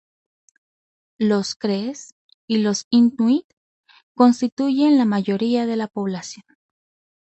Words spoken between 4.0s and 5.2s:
constituyen la